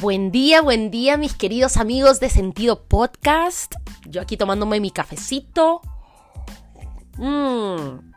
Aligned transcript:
Buen 0.00 0.30
día, 0.30 0.62
buen 0.62 0.92
día 0.92 1.16
mis 1.16 1.34
queridos 1.34 1.76
amigos 1.76 2.20
de 2.20 2.30
Sentido 2.30 2.84
Podcast. 2.84 3.74
Yo 4.06 4.20
aquí 4.20 4.36
tomándome 4.36 4.78
mi 4.78 4.92
cafecito. 4.92 5.80
Mmm. 7.16 8.12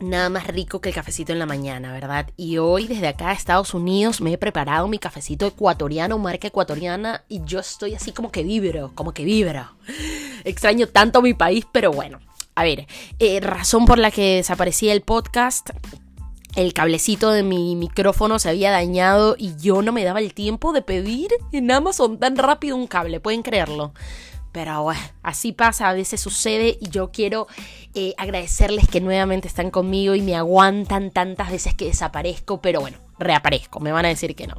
Nada 0.00 0.28
más 0.28 0.46
rico 0.48 0.82
que 0.82 0.90
el 0.90 0.94
cafecito 0.94 1.32
en 1.32 1.38
la 1.38 1.46
mañana, 1.46 1.94
¿verdad? 1.94 2.28
Y 2.36 2.58
hoy 2.58 2.86
desde 2.86 3.08
acá 3.08 3.30
a 3.30 3.32
Estados 3.32 3.72
Unidos 3.72 4.20
me 4.20 4.34
he 4.34 4.38
preparado 4.38 4.86
mi 4.86 4.98
cafecito 4.98 5.46
ecuatoriano, 5.46 6.18
marca 6.18 6.48
ecuatoriana, 6.48 7.24
y 7.26 7.40
yo 7.42 7.60
estoy 7.60 7.94
así 7.94 8.12
como 8.12 8.30
que 8.30 8.42
vibro, 8.42 8.92
como 8.94 9.14
que 9.14 9.24
vibro. 9.24 9.76
Extraño 10.44 10.88
tanto 10.88 11.22
mi 11.22 11.32
país, 11.32 11.66
pero 11.72 11.90
bueno. 11.90 12.20
A 12.54 12.64
ver, 12.64 12.86
eh, 13.18 13.40
razón 13.40 13.86
por 13.86 13.98
la 13.98 14.10
que 14.10 14.36
desaparecía 14.36 14.92
el 14.92 15.00
podcast, 15.00 15.70
el 16.56 16.72
cablecito 16.72 17.30
de 17.30 17.42
mi 17.42 17.76
micrófono 17.76 18.38
se 18.38 18.48
había 18.48 18.70
dañado 18.70 19.36
y 19.38 19.56
yo 19.56 19.82
no 19.82 19.92
me 19.92 20.04
daba 20.04 20.20
el 20.20 20.34
tiempo 20.34 20.72
de 20.72 20.82
pedir 20.82 21.30
en 21.52 21.70
Amazon 21.70 22.18
tan 22.18 22.36
rápido 22.36 22.76
un 22.76 22.86
cable, 22.86 23.20
pueden 23.20 23.42
creerlo. 23.42 23.92
Pero 24.52 24.82
bueno, 24.82 25.00
así 25.22 25.52
pasa, 25.52 25.88
a 25.88 25.92
veces 25.92 26.20
sucede 26.20 26.78
y 26.80 26.88
yo 26.88 27.10
quiero 27.12 27.46
eh, 27.94 28.14
agradecerles 28.16 28.88
que 28.88 29.00
nuevamente 29.00 29.46
están 29.46 29.70
conmigo 29.70 30.14
y 30.14 30.22
me 30.22 30.36
aguantan 30.36 31.10
tantas 31.10 31.50
veces 31.50 31.74
que 31.74 31.84
desaparezco, 31.84 32.60
pero 32.60 32.80
bueno, 32.80 32.98
reaparezco, 33.18 33.78
me 33.80 33.92
van 33.92 34.06
a 34.06 34.08
decir 34.08 34.34
que 34.34 34.46
no. 34.46 34.54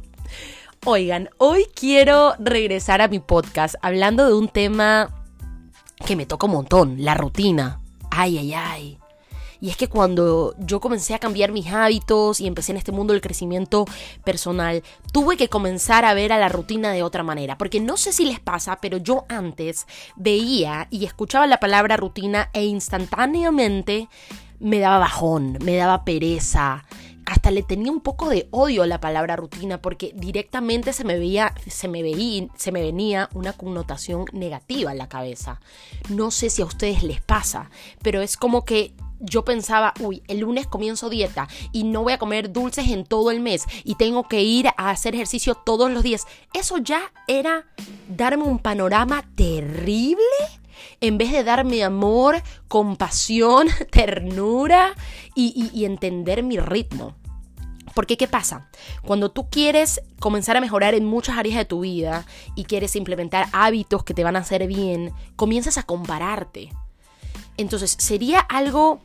Oigan, 0.86 1.28
hoy 1.36 1.66
quiero 1.74 2.34
regresar 2.38 3.02
a 3.02 3.08
mi 3.08 3.18
podcast 3.18 3.74
hablando 3.82 4.26
de 4.26 4.32
un 4.32 4.48
tema 4.48 5.10
que 6.06 6.16
me 6.16 6.24
toca 6.24 6.46
un 6.46 6.52
montón, 6.52 7.04
la 7.04 7.14
rutina. 7.14 7.80
Ay, 8.10 8.38
ay, 8.38 8.54
ay. 8.54 8.99
Y 9.60 9.68
es 9.68 9.76
que 9.76 9.88
cuando 9.88 10.54
yo 10.58 10.80
comencé 10.80 11.14
a 11.14 11.18
cambiar 11.18 11.52
mis 11.52 11.68
hábitos 11.68 12.40
y 12.40 12.46
empecé 12.46 12.72
en 12.72 12.78
este 12.78 12.92
mundo 12.92 13.12
del 13.12 13.22
crecimiento 13.22 13.84
personal, 14.24 14.82
tuve 15.12 15.36
que 15.36 15.48
comenzar 15.48 16.04
a 16.04 16.14
ver 16.14 16.32
a 16.32 16.38
la 16.38 16.48
rutina 16.48 16.92
de 16.92 17.02
otra 17.02 17.22
manera. 17.22 17.58
Porque 17.58 17.80
no 17.80 17.96
sé 17.96 18.12
si 18.12 18.24
les 18.24 18.40
pasa, 18.40 18.78
pero 18.80 18.96
yo 18.96 19.24
antes 19.28 19.86
veía 20.16 20.88
y 20.90 21.04
escuchaba 21.04 21.46
la 21.46 21.60
palabra 21.60 21.96
rutina 21.96 22.50
e 22.52 22.64
instantáneamente 22.64 24.08
me 24.60 24.78
daba 24.78 24.98
bajón, 24.98 25.58
me 25.62 25.76
daba 25.76 26.04
pereza, 26.04 26.84
hasta 27.30 27.52
le 27.52 27.62
tenía 27.62 27.92
un 27.92 28.00
poco 28.00 28.28
de 28.28 28.48
odio 28.50 28.82
a 28.82 28.88
la 28.88 29.00
palabra 29.00 29.36
rutina 29.36 29.80
porque 29.80 30.12
directamente 30.16 30.92
se 30.92 31.04
me 31.04 31.16
veía, 31.16 31.54
se 31.68 31.86
me 31.86 32.02
veía, 32.02 32.48
se 32.56 32.72
me 32.72 32.82
venía 32.82 33.28
una 33.34 33.52
connotación 33.52 34.24
negativa 34.32 34.90
en 34.90 34.98
la 34.98 35.08
cabeza. 35.08 35.60
No 36.08 36.32
sé 36.32 36.50
si 36.50 36.60
a 36.60 36.64
ustedes 36.64 37.04
les 37.04 37.20
pasa, 37.20 37.70
pero 38.02 38.20
es 38.20 38.36
como 38.36 38.64
que 38.64 38.94
yo 39.20 39.44
pensaba, 39.44 39.94
uy, 40.00 40.22
el 40.28 40.40
lunes 40.40 40.66
comienzo 40.66 41.10
dieta 41.10 41.48
y 41.72 41.84
no 41.84 42.02
voy 42.02 42.14
a 42.14 42.18
comer 42.18 42.52
dulces 42.52 42.88
en 42.88 43.04
todo 43.04 43.30
el 43.30 43.40
mes 43.40 43.64
y 43.84 43.94
tengo 43.94 44.26
que 44.26 44.42
ir 44.42 44.68
a 44.68 44.90
hacer 44.90 45.14
ejercicio 45.14 45.54
todos 45.54 45.90
los 45.90 46.02
días. 46.02 46.26
Eso 46.54 46.78
ya 46.78 47.12
era 47.28 47.66
darme 48.08 48.44
un 48.44 48.58
panorama 48.58 49.24
terrible 49.34 50.24
en 51.00 51.18
vez 51.18 51.32
de 51.32 51.44
darme 51.44 51.84
amor, 51.84 52.42
compasión, 52.68 53.68
ternura 53.90 54.94
y, 55.34 55.70
y 55.72 55.84
entender 55.84 56.42
mi 56.42 56.58
ritmo. 56.58 57.14
Porque 57.94 58.16
¿qué 58.16 58.28
pasa? 58.28 58.70
Cuando 59.02 59.30
tú 59.30 59.50
quieres 59.50 60.00
comenzar 60.20 60.56
a 60.56 60.60
mejorar 60.60 60.94
en 60.94 61.04
muchas 61.04 61.36
áreas 61.36 61.56
de 61.56 61.64
tu 61.64 61.80
vida 61.80 62.24
y 62.54 62.64
quieres 62.64 62.94
implementar 62.96 63.48
hábitos 63.52 64.04
que 64.04 64.14
te 64.14 64.24
van 64.24 64.36
a 64.36 64.40
hacer 64.40 64.66
bien, 64.66 65.12
comienzas 65.36 65.76
a 65.76 65.82
compararte. 65.82 66.70
Entonces, 67.56 67.96
sería 67.98 68.40
algo 68.40 69.00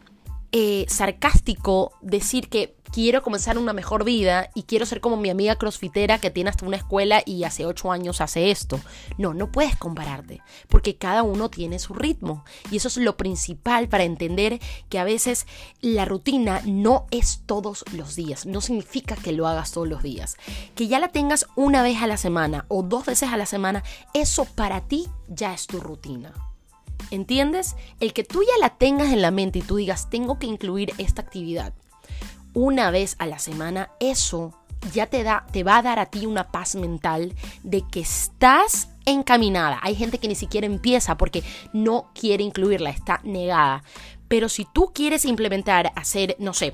eh, 0.58 0.86
sarcástico 0.88 1.92
decir 2.02 2.48
que 2.48 2.78
quiero 2.94 3.22
comenzar 3.22 3.58
una 3.58 3.74
mejor 3.74 4.06
vida 4.06 4.50
y 4.56 4.64
quiero 4.64 4.86
ser 4.86 5.02
como 5.02 5.18
mi 5.18 5.30
amiga 5.30 5.58
crossfitera 5.58 6.18
que 6.18 6.32
tiene 6.32 6.50
hasta 6.50 6.66
una 6.66 6.78
escuela 6.78 7.22
y 7.26 7.44
hace 7.44 7.66
ocho 7.66 7.92
años 7.92 8.22
hace 8.22 8.52
esto. 8.52 8.80
No, 9.18 9.34
no 9.34 9.52
puedes 9.52 9.76
compararte, 9.76 10.42
porque 10.70 10.96
cada 10.96 11.24
uno 11.24 11.50
tiene 11.50 11.78
su 11.78 11.94
ritmo. 11.94 12.46
Y 12.72 12.78
eso 12.78 12.88
es 12.88 12.96
lo 12.96 13.18
principal 13.18 13.90
para 13.90 14.06
entender 14.06 14.62
que 14.88 14.98
a 14.98 15.04
veces 15.04 15.46
la 15.82 16.06
rutina 16.06 16.62
no 16.64 17.06
es 17.12 17.42
todos 17.46 17.84
los 17.92 18.16
días, 18.16 18.46
no 18.46 18.62
significa 18.62 19.18
que 19.18 19.34
lo 19.34 19.50
hagas 19.50 19.74
todos 19.74 19.90
los 19.90 20.04
días. 20.04 20.38
Que 20.74 20.88
ya 20.88 21.00
la 21.00 21.10
tengas 21.10 21.48
una 21.58 21.84
vez 21.84 22.02
a 22.02 22.08
la 22.08 22.16
semana 22.16 22.64
o 22.70 22.82
dos 22.82 23.06
veces 23.06 23.28
a 23.34 23.36
la 23.36 23.46
semana, 23.46 23.84
eso 24.14 24.46
para 24.46 24.80
ti 24.80 25.10
ya 25.28 25.54
es 25.54 25.68
tu 25.68 25.82
rutina. 25.82 26.55
¿Entiendes? 27.12 27.76
El 28.00 28.14
que 28.14 28.24
tú 28.24 28.44
ya 28.44 28.58
la 28.60 28.70
tengas 28.78 29.12
en 29.14 29.22
la 29.22 29.32
mente 29.32 29.60
y 29.60 29.62
tú 29.62 29.78
digas, 29.78 30.10
tengo 30.10 30.40
que 30.40 30.48
incluir 30.48 30.94
esta 30.98 31.22
actividad 31.22 31.74
una 32.56 32.90
vez 32.90 33.16
a 33.20 33.28
la 33.28 33.38
semana, 33.38 33.92
eso 34.00 34.54
ya 34.94 35.08
te 35.08 35.24
da, 35.24 35.46
te 35.52 35.64
va 35.64 35.78
a 35.78 35.82
dar 35.82 36.00
a 36.00 36.08
ti 36.08 36.26
una 36.26 36.52
paz 36.52 36.76
mental 36.76 37.34
de 37.64 37.84
que 37.88 38.00
estás 38.00 38.90
encaminada. 39.06 39.80
Hay 39.84 39.96
gente 39.96 40.18
que 40.18 40.28
ni 40.28 40.36
siquiera 40.36 40.66
empieza 40.66 41.18
porque 41.18 41.44
no 41.74 42.12
quiere 42.14 42.44
incluirla, 42.44 42.90
está 42.90 43.20
negada. 43.24 43.84
Pero 44.28 44.50
si 44.50 44.66
tú 44.66 44.92
quieres 44.94 45.26
implementar, 45.26 45.92
hacer, 45.96 46.36
no 46.40 46.54
sé, 46.54 46.74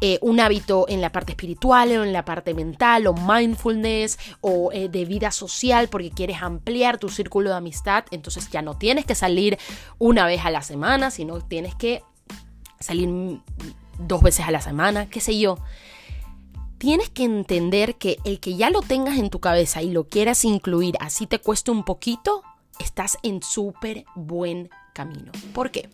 eh, 0.00 0.18
un 0.22 0.40
hábito 0.40 0.86
en 0.88 1.00
la 1.00 1.10
parte 1.10 1.32
espiritual 1.32 1.90
o 1.90 2.04
en 2.04 2.12
la 2.12 2.24
parte 2.24 2.54
mental 2.54 3.06
o 3.06 3.14
mindfulness 3.14 4.18
o 4.40 4.70
eh, 4.72 4.88
de 4.88 5.04
vida 5.04 5.30
social 5.30 5.88
porque 5.88 6.10
quieres 6.10 6.42
ampliar 6.42 6.98
tu 6.98 7.08
círculo 7.08 7.50
de 7.50 7.56
amistad, 7.56 8.04
entonces 8.10 8.48
ya 8.50 8.62
no 8.62 8.76
tienes 8.76 9.04
que 9.04 9.14
salir 9.14 9.58
una 9.98 10.26
vez 10.26 10.44
a 10.44 10.50
la 10.50 10.62
semana, 10.62 11.10
sino 11.10 11.40
tienes 11.40 11.74
que 11.74 12.02
salir 12.80 13.08
dos 13.98 14.22
veces 14.22 14.46
a 14.46 14.50
la 14.50 14.60
semana, 14.60 15.08
qué 15.08 15.20
sé 15.20 15.38
yo. 15.38 15.58
Tienes 16.78 17.08
que 17.08 17.24
entender 17.24 17.96
que 17.96 18.18
el 18.24 18.40
que 18.40 18.56
ya 18.56 18.68
lo 18.68 18.82
tengas 18.82 19.18
en 19.18 19.30
tu 19.30 19.40
cabeza 19.40 19.80
y 19.80 19.90
lo 19.90 20.08
quieras 20.08 20.44
incluir, 20.44 20.96
así 21.00 21.26
te 21.26 21.38
cueste 21.38 21.70
un 21.70 21.84
poquito, 21.84 22.42
estás 22.78 23.16
en 23.22 23.42
súper 23.42 24.04
buen 24.14 24.70
camino. 24.94 25.32
¿Por 25.52 25.70
qué? 25.70 25.90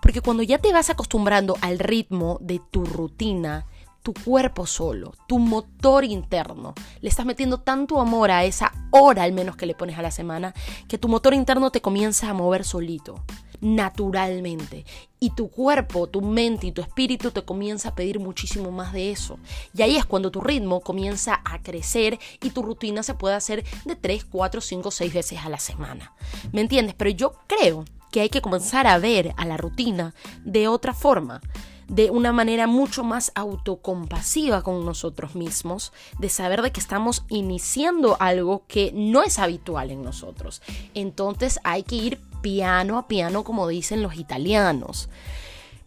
Porque 0.00 0.22
cuando 0.22 0.42
ya 0.42 0.58
te 0.58 0.72
vas 0.72 0.88
acostumbrando 0.88 1.58
al 1.60 1.78
ritmo 1.78 2.38
de 2.40 2.60
tu 2.70 2.86
rutina, 2.86 3.66
tu 4.02 4.14
cuerpo 4.14 4.66
solo, 4.66 5.12
tu 5.26 5.38
motor 5.38 6.04
interno, 6.04 6.74
le 7.00 7.08
estás 7.08 7.26
metiendo 7.26 7.58
tanto 7.58 8.00
amor 8.00 8.30
a 8.30 8.44
esa 8.44 8.72
hora 8.90 9.24
al 9.24 9.32
menos 9.32 9.56
que 9.56 9.66
le 9.66 9.74
pones 9.74 9.98
a 9.98 10.02
la 10.02 10.10
semana, 10.10 10.54
que 10.88 10.98
tu 10.98 11.08
motor 11.08 11.34
interno 11.34 11.70
te 11.70 11.82
comienza 11.82 12.30
a 12.30 12.34
mover 12.34 12.64
solito 12.64 13.22
naturalmente. 13.64 14.84
Y 15.18 15.30
tu 15.30 15.48
cuerpo, 15.48 16.06
tu 16.06 16.20
mente 16.20 16.66
y 16.66 16.72
tu 16.72 16.82
espíritu 16.82 17.30
te 17.30 17.44
comienza 17.44 17.88
a 17.88 17.94
pedir 17.94 18.20
muchísimo 18.20 18.70
más 18.70 18.92
de 18.92 19.10
eso. 19.10 19.38
Y 19.74 19.80
ahí 19.80 19.96
es 19.96 20.04
cuando 20.04 20.30
tu 20.30 20.42
ritmo 20.42 20.80
comienza 20.80 21.40
a 21.44 21.62
crecer 21.62 22.18
y 22.42 22.50
tu 22.50 22.62
rutina 22.62 23.02
se 23.02 23.14
puede 23.14 23.34
hacer 23.34 23.64
de 23.86 23.96
3, 23.96 24.26
4, 24.26 24.60
5, 24.60 24.90
6 24.90 25.14
veces 25.14 25.38
a 25.42 25.48
la 25.48 25.58
semana. 25.58 26.12
¿Me 26.52 26.60
entiendes? 26.60 26.94
Pero 26.94 27.10
yo 27.10 27.32
creo 27.46 27.86
que 28.14 28.20
hay 28.20 28.28
que 28.28 28.40
comenzar 28.40 28.86
a 28.86 28.96
ver 28.98 29.34
a 29.36 29.44
la 29.44 29.56
rutina 29.56 30.14
de 30.44 30.68
otra 30.68 30.94
forma 30.94 31.40
de 31.88 32.12
una 32.12 32.30
manera 32.30 32.68
mucho 32.68 33.02
más 33.02 33.32
autocompasiva 33.34 34.62
con 34.62 34.86
nosotros 34.86 35.34
mismos, 35.34 35.92
de 36.20 36.28
saber 36.28 36.62
de 36.62 36.70
que 36.70 36.78
estamos 36.78 37.24
iniciando 37.28 38.16
algo 38.20 38.62
que 38.68 38.92
no 38.94 39.24
es 39.24 39.40
habitual 39.40 39.90
en 39.90 40.04
nosotros. 40.04 40.62
Entonces 40.94 41.58
hay 41.64 41.82
que 41.82 41.96
ir 41.96 42.20
piano 42.40 42.98
a 42.98 43.08
piano, 43.08 43.42
como 43.42 43.66
dicen 43.66 44.00
los 44.00 44.14
italianos. 44.14 45.08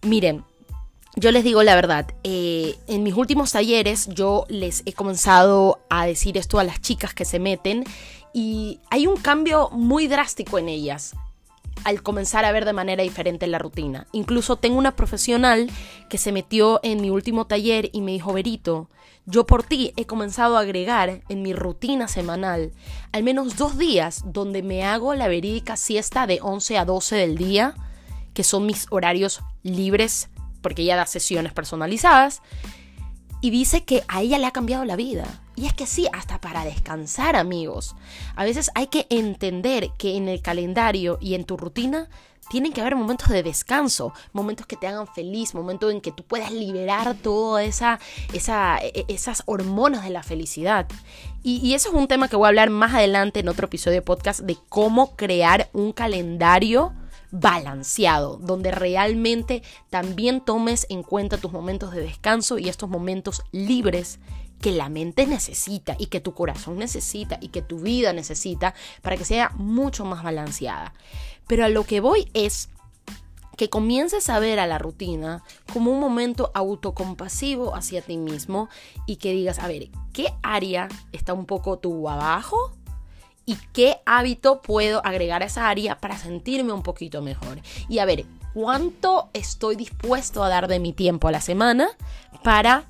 Miren, 0.01 0.43
yo 1.15 1.31
les 1.31 1.45
digo 1.45 1.63
la 1.63 1.75
verdad, 1.75 2.13
eh, 2.25 2.75
en 2.87 3.03
mis 3.03 3.15
últimos 3.15 3.53
talleres 3.53 4.09
yo 4.09 4.45
les 4.49 4.83
he 4.85 4.91
comenzado 4.91 5.79
a 5.89 6.05
decir 6.05 6.37
esto 6.37 6.59
a 6.59 6.65
las 6.65 6.81
chicas 6.81 7.13
que 7.13 7.23
se 7.23 7.39
meten 7.39 7.85
y 8.33 8.81
hay 8.89 9.07
un 9.07 9.15
cambio 9.15 9.69
muy 9.71 10.07
drástico 10.07 10.59
en 10.59 10.67
ellas 10.67 11.15
al 11.83 12.03
comenzar 12.03 12.45
a 12.45 12.51
ver 12.51 12.65
de 12.65 12.73
manera 12.73 13.03
diferente 13.03 13.47
la 13.47 13.59
rutina. 13.59 14.07
Incluso 14.11 14.57
tengo 14.57 14.77
una 14.77 14.95
profesional 14.95 15.69
que 16.09 16.17
se 16.17 16.31
metió 16.31 16.79
en 16.83 17.01
mi 17.01 17.09
último 17.09 17.47
taller 17.47 17.89
y 17.93 18.01
me 18.01 18.11
dijo, 18.11 18.33
Berito, 18.33 18.89
yo 19.25 19.45
por 19.45 19.63
ti 19.63 19.93
he 19.97 20.05
comenzado 20.05 20.57
a 20.57 20.61
agregar 20.61 21.21
en 21.27 21.41
mi 21.41 21.53
rutina 21.53 22.07
semanal 22.07 22.71
al 23.11 23.23
menos 23.23 23.57
dos 23.57 23.77
días 23.77 24.23
donde 24.25 24.63
me 24.63 24.85
hago 24.85 25.13
la 25.15 25.27
verídica 25.27 25.75
siesta 25.75 26.27
de 26.27 26.39
11 26.41 26.77
a 26.77 26.85
12 26.85 27.15
del 27.17 27.37
día, 27.37 27.75
que 28.33 28.43
son 28.43 28.65
mis 28.65 28.87
horarios 28.89 29.41
libres, 29.63 30.29
porque 30.61 30.83
ella 30.83 30.95
da 30.95 31.05
sesiones 31.05 31.51
personalizadas, 31.51 32.41
y 33.41 33.49
dice 33.49 33.83
que 33.83 34.03
a 34.07 34.21
ella 34.21 34.37
le 34.37 34.45
ha 34.45 34.51
cambiado 34.51 34.85
la 34.85 34.95
vida. 34.95 35.25
Y 35.55 35.65
es 35.65 35.73
que 35.73 35.87
sí, 35.87 36.07
hasta 36.13 36.39
para 36.39 36.63
descansar, 36.63 37.35
amigos. 37.35 37.95
A 38.35 38.45
veces 38.45 38.69
hay 38.75 38.87
que 38.87 39.07
entender 39.09 39.91
que 39.97 40.15
en 40.15 40.27
el 40.27 40.41
calendario 40.41 41.17
y 41.19 41.33
en 41.33 41.45
tu 41.45 41.57
rutina 41.57 42.09
tienen 42.49 42.71
que 42.71 42.81
haber 42.81 42.95
momentos 42.95 43.29
de 43.29 43.43
descanso, 43.43 44.13
momentos 44.31 44.65
que 44.65 44.75
te 44.75 44.87
hagan 44.87 45.07
feliz, 45.07 45.53
momentos 45.53 45.91
en 45.91 46.01
que 46.01 46.11
tú 46.11 46.23
puedas 46.23 46.51
liberar 46.51 47.15
todas 47.15 47.65
esa, 47.65 47.99
esa, 48.33 48.77
e, 48.81 49.05
esas 49.07 49.43
hormonas 49.45 50.03
de 50.03 50.11
la 50.11 50.23
felicidad. 50.23 50.87
Y, 51.43 51.57
y, 51.57 51.73
eso 51.73 51.89
es 51.89 51.95
un 51.95 52.07
tema 52.07 52.27
que 52.27 52.35
voy 52.35 52.45
a 52.45 52.49
hablar 52.49 52.69
más 52.69 52.93
adelante 52.93 53.39
en 53.39 53.49
otro 53.49 53.65
episodio 53.65 53.95
de 53.95 54.01
podcast 54.01 54.41
de 54.41 54.57
cómo 54.69 55.15
crear 55.15 55.69
un 55.73 55.91
calendario 55.91 56.93
balanceado, 57.31 58.37
donde 58.37 58.71
realmente 58.71 59.63
también 59.89 60.41
tomes 60.41 60.85
en 60.89 61.03
cuenta 61.03 61.37
tus 61.37 61.51
momentos 61.51 61.91
de 61.91 62.01
descanso 62.01 62.57
y 62.57 62.69
estos 62.69 62.89
momentos 62.89 63.43
libres 63.51 64.19
que 64.61 64.71
la 64.71 64.89
mente 64.89 65.27
necesita 65.27 65.95
y 65.99 66.07
que 66.07 66.19
tu 66.19 66.33
corazón 66.33 66.77
necesita 66.77 67.37
y 67.41 67.49
que 67.49 67.61
tu 67.61 67.79
vida 67.79 68.13
necesita 68.13 68.73
para 69.01 69.17
que 69.17 69.25
sea 69.25 69.51
mucho 69.55 70.03
más 70.05 70.23
balanceada. 70.23 70.93
Pero 71.47 71.65
a 71.65 71.69
lo 71.69 71.83
que 71.83 71.99
voy 71.99 72.29
es 72.33 72.69
que 73.55 73.69
comiences 73.69 74.29
a 74.29 74.39
ver 74.39 74.59
a 74.59 74.67
la 74.67 74.77
rutina 74.77 75.43
como 75.73 75.91
un 75.91 75.99
momento 75.99 76.51
autocompasivo 76.53 77.75
hacia 77.75 78.01
ti 78.01 78.17
mismo 78.17 78.69
y 79.05 79.17
que 79.17 79.31
digas, 79.31 79.59
a 79.59 79.67
ver, 79.67 79.89
¿qué 80.13 80.33
área 80.43 80.87
está 81.11 81.33
un 81.33 81.45
poco 81.45 81.79
tu 81.79 82.07
abajo? 82.07 82.73
¿Y 83.45 83.55
qué 83.73 83.96
hábito 84.07 84.61
puedo 84.61 85.05
agregar 85.05 85.43
a 85.43 85.45
esa 85.45 85.69
área 85.69 85.99
para 85.99 86.17
sentirme 86.17 86.73
un 86.73 86.83
poquito 86.83 87.21
mejor? 87.21 87.59
Y 87.89 87.99
a 87.99 88.05
ver, 88.05 88.25
¿cuánto 88.53 89.29
estoy 89.33 89.75
dispuesto 89.75 90.43
a 90.43 90.49
dar 90.49 90.67
de 90.67 90.79
mi 90.79 90.93
tiempo 90.93 91.27
a 91.27 91.31
la 91.31 91.41
semana 91.41 91.89
para 92.43 92.85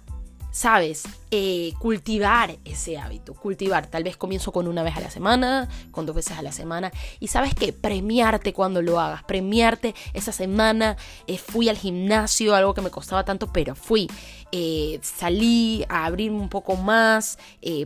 sabes, 0.57 1.03
eh, 1.29 1.74
cultivar 1.79 2.57
ese 2.63 2.97
hábito, 2.97 3.33
cultivar, 3.33 3.88
tal 3.88 4.03
vez 4.03 4.15
comienzo 4.15 4.53
con 4.53 4.65
una 4.65 4.81
vez 4.81 4.95
a 4.95 5.01
la 5.01 5.09
semana, 5.09 5.68
con 5.91 6.06
dos 6.06 6.15
veces 6.15 6.38
a 6.38 6.41
la 6.41 6.53
semana, 6.53 6.89
y 7.19 7.27
sabes 7.27 7.53
que 7.53 7.74
premiarte 7.74 8.53
cuando 8.53 8.81
lo 8.81 8.97
hagas, 8.97 9.24
premiarte 9.25 9.94
esa 10.13 10.31
semana, 10.31 10.95
eh, 11.27 11.38
fui 11.38 11.68
al 11.68 11.77
gimnasio, 11.77 12.56
algo 12.56 12.74
que 12.74 12.79
me 12.79 12.91
costaba 12.91 13.25
tanto, 13.25 13.51
pero 13.51 13.75
fui, 13.75 14.09
eh, 14.53 15.00
salí 15.01 15.83
a 15.89 16.06
abrirme 16.06 16.39
un 16.39 16.47
poco 16.47 16.77
más, 16.77 17.38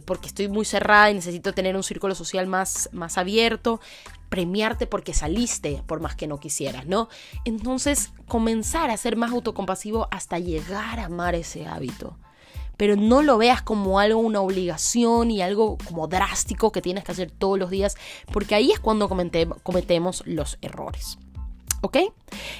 porque 0.06 0.28
estoy 0.28 0.48
muy 0.48 0.64
cerrada 0.66 1.10
y 1.10 1.16
necesito 1.16 1.54
tener 1.54 1.76
un 1.76 1.84
círculo 1.84 2.14
social 2.14 2.46
más, 2.46 2.90
más 2.92 3.18
abierto, 3.18 3.82
premiarte 4.30 4.86
porque 4.86 5.16
saliste 5.16 5.82
por 5.88 6.00
más 6.00 6.16
que 6.16 6.28
no 6.28 6.40
quisieras, 6.40 6.86
¿no? 6.86 7.10
Entonces, 7.44 8.12
comenzar 8.28 8.92
a 8.92 8.98
ser 8.98 9.16
más 9.16 9.32
autocompasivo 9.32 10.08
hasta 10.12 10.38
llegar 10.38 11.00
a 11.00 11.06
amar 11.06 11.34
ese 11.34 11.66
hábito 11.66 12.18
pero 12.82 12.96
no 12.96 13.22
lo 13.22 13.38
veas 13.38 13.62
como 13.62 14.00
algo, 14.00 14.20
una 14.20 14.42
obligación 14.42 15.30
y 15.30 15.44
algo 15.44 15.78
como 15.88 16.08
drástico 16.08 16.72
que 16.72 16.82
tienes 16.82 17.04
que 17.04 17.12
hacer 17.12 17.30
todos 17.30 17.60
los 17.60 17.70
días, 17.70 17.96
porque 18.34 18.56
ahí 18.56 18.72
es 18.72 18.80
cuando 18.80 19.08
cometemos 19.08 20.24
los 20.26 20.58
errores. 20.64 21.20
¿Ok? 21.82 21.98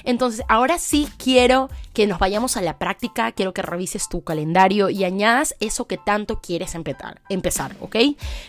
Entonces, 0.04 0.44
ahora 0.48 0.78
sí 0.78 1.08
quiero 1.16 1.70
que 1.92 2.06
nos 2.06 2.20
vayamos 2.20 2.56
a 2.56 2.62
la 2.62 2.78
práctica, 2.78 3.32
quiero 3.32 3.52
que 3.52 3.62
revises 3.62 4.08
tu 4.08 4.22
calendario 4.22 4.90
y 4.90 5.02
añadas 5.02 5.56
eso 5.58 5.88
que 5.88 5.98
tanto 5.98 6.40
quieres 6.40 6.76
empezar, 6.76 7.20
empezar, 7.28 7.74
¿ok? 7.80 7.96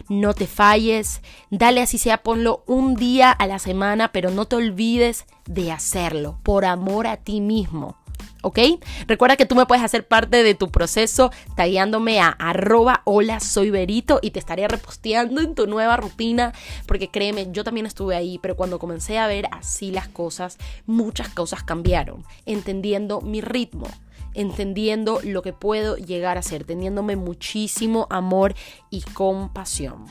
No 0.09 0.35
te 0.35 0.45
falles, 0.45 1.23
dale 1.49 1.81
así 1.81 1.97
sea, 1.97 2.21
ponlo 2.21 2.63
un 2.67 2.93
día 2.93 3.31
a 3.31 3.47
la 3.47 3.57
semana, 3.57 4.11
pero 4.11 4.29
no 4.29 4.45
te 4.45 4.57
olvides 4.57 5.25
de 5.45 5.71
hacerlo 5.71 6.37
por 6.43 6.65
amor 6.65 7.07
a 7.07 7.17
ti 7.17 7.41
mismo. 7.41 7.97
¿Ok? 8.44 8.60
Recuerda 9.07 9.36
que 9.36 9.48
tú 9.48 9.56
me 9.56 9.66
puedes 9.66 9.84
hacer 9.84 10.07
parte 10.07 10.44
de 10.44 10.54
tu 10.54 10.69
proceso 10.69 11.31
tagueándome 11.56 12.19
a 12.19 12.28
arroba 12.28 13.01
hola 13.06 13.40
soy 13.40 13.72
Berito 13.72 14.19
y 14.22 14.31
te 14.31 14.40
estaré 14.40 14.68
reposteando 14.68 15.42
en 15.42 15.56
tu 15.56 15.66
nueva 15.66 15.98
rutina 15.98 16.54
porque 16.86 17.10
créeme, 17.10 17.48
yo 17.51 17.63
también 17.63 17.88
estuve 17.88 18.16
ahí, 18.16 18.40
pero 18.42 18.56
cuando 18.56 18.78
comencé 18.78 19.18
a 19.18 19.28
ver 19.28 19.48
así 19.51 19.92
las 19.92 20.07
cosas, 20.07 20.57
muchas 20.86 21.30
cosas 21.30 21.63
cambiaron, 21.63 22.24
entendiendo 22.45 23.22
mi 23.22 23.42
ritmo 23.42 23.88
entendiendo 24.36 25.19
lo 25.24 25.44
que 25.44 25.54
puedo 25.54 25.95
llegar 25.95 26.40
a 26.40 26.42
ser, 26.42 26.63
teniéndome 26.63 27.16
muchísimo 27.16 28.07
amor 28.10 28.56
y 28.90 29.01
compasión. 29.01 30.06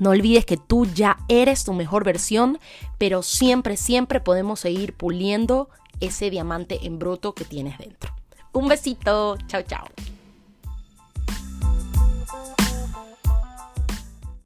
No 0.00 0.10
olvides 0.10 0.46
que 0.46 0.56
tú 0.56 0.86
ya 0.86 1.18
eres 1.28 1.64
tu 1.64 1.74
mejor 1.74 2.04
versión, 2.04 2.58
pero 2.96 3.22
siempre, 3.22 3.76
siempre 3.76 4.18
podemos 4.18 4.58
seguir 4.58 4.94
puliendo 4.94 5.68
ese 6.00 6.30
diamante 6.30 6.86
en 6.86 6.98
bruto 6.98 7.34
que 7.34 7.44
tienes 7.44 7.76
dentro. 7.76 8.10
Un 8.52 8.66
besito, 8.66 9.36
chao, 9.46 9.60
chao. 9.62 9.84